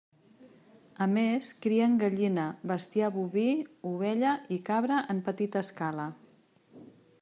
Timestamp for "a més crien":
1.05-1.99